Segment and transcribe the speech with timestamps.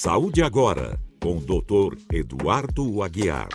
[0.00, 1.98] Saúde agora, com o Dr.
[2.12, 3.48] Eduardo Aguiar.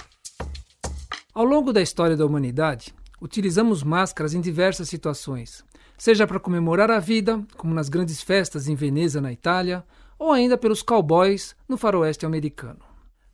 [1.33, 5.63] Ao longo da história da humanidade, utilizamos máscaras em diversas situações,
[5.97, 9.86] seja para comemorar a vida, como nas grandes festas em Veneza, na Itália,
[10.20, 12.82] ou ainda pelos cowboys no faroeste americano.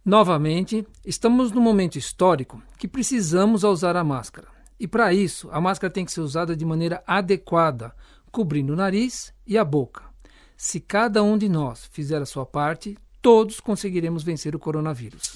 [0.06, 4.50] Novamente, estamos num momento histórico que precisamos usar a máscara.
[4.80, 7.92] E para isso, a máscara tem que ser usada de maneira adequada,
[8.32, 10.09] cobrindo o nariz e a boca.
[10.62, 15.34] Se cada um de nós fizer a sua parte, todos conseguiremos vencer o coronavírus.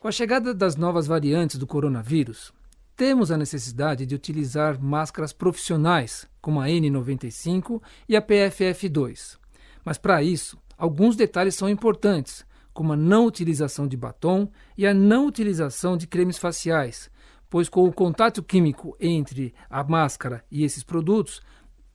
[0.00, 2.52] Com a chegada das novas variantes do coronavírus,
[2.96, 9.38] temos a necessidade de utilizar máscaras profissionais, como a N95 e a PFF2.
[9.84, 14.92] Mas para isso, alguns detalhes são importantes, como a não utilização de batom e a
[14.92, 17.08] não utilização de cremes faciais,
[17.48, 21.40] pois com o contato químico entre a máscara e esses produtos,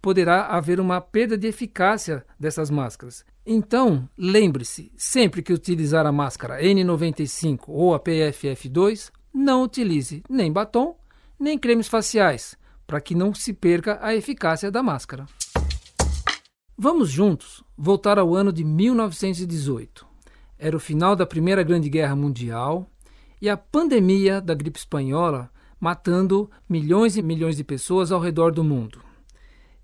[0.02, 3.26] poderá haver uma perda de eficácia dessas máscaras.
[3.46, 10.98] Então, lembre-se, sempre que utilizar a máscara N95 ou a PFF2, não utilize nem batom,
[11.40, 15.26] nem cremes faciais, para que não se perca a eficácia da máscara.
[16.78, 20.06] Vamos juntos voltar ao ano de 1918.
[20.60, 22.90] Era o final da Primeira Grande Guerra Mundial
[23.42, 28.64] e a pandemia da gripe espanhola matando milhões e milhões de pessoas ao redor do
[28.64, 29.07] mundo.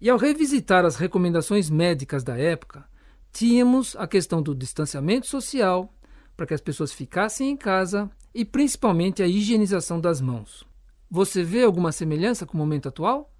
[0.03, 2.83] E ao revisitar as recomendações médicas da época,
[3.31, 5.93] tínhamos a questão do distanciamento social,
[6.35, 10.65] para que as pessoas ficassem em casa e principalmente a higienização das mãos.
[11.09, 13.33] Você vê alguma semelhança com o momento atual?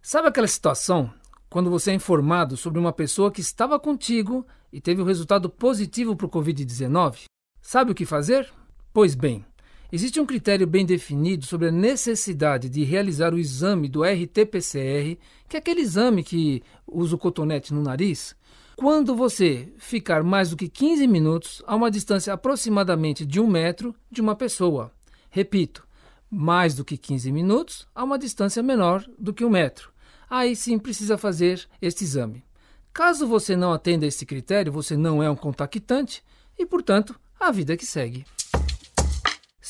[0.00, 1.12] Sabe aquela situação
[1.50, 5.50] quando você é informado sobre uma pessoa que estava contigo e teve o um resultado
[5.50, 7.24] positivo para o Covid-19?
[7.60, 8.50] Sabe o que fazer?
[8.90, 9.44] Pois bem,
[9.94, 15.16] existe um critério bem definido sobre a necessidade de realizar o exame do RT-PCR,
[15.48, 18.34] que é aquele exame que usa o cotonete no nariz,
[18.74, 23.94] quando você ficar mais do que 15 minutos a uma distância aproximadamente de um metro
[24.10, 24.90] de uma pessoa.
[25.30, 25.86] Repito,
[26.28, 29.92] mais do que 15 minutos a uma distância menor do que um metro.
[30.28, 32.42] Aí sim precisa fazer este exame.
[32.92, 36.20] Caso você não atenda a esse critério, você não é um contactante
[36.58, 38.24] e, portanto, a vida que segue.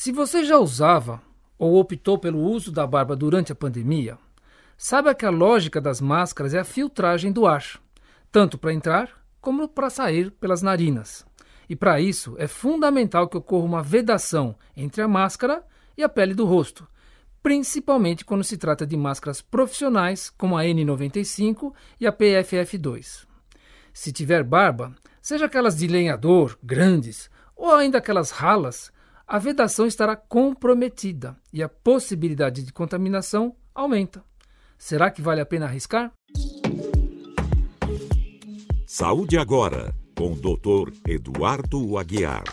[0.05, 1.19] Se você já usava
[1.57, 4.19] ou optou pelo uso da barba durante a pandemia,
[4.77, 7.81] saiba que a lógica das máscaras é a filtragem do ar,
[8.31, 9.09] tanto para entrar
[9.41, 11.25] como para sair pelas narinas.
[11.67, 15.65] E para isso é fundamental que ocorra uma vedação entre a máscara
[15.97, 16.87] e a pele do rosto,
[17.41, 23.25] principalmente quando se trata de máscaras profissionais como a N95 e a PFF2.
[23.91, 28.93] Se tiver barba, seja aquelas de lenhador, grandes, ou ainda aquelas ralas,
[29.27, 34.23] a vedação estará comprometida e a possibilidade de contaminação aumenta.
[34.77, 36.11] Será que vale a pena arriscar?
[38.85, 40.93] Saúde agora, com o Dr.
[41.07, 42.43] Eduardo Aguiar.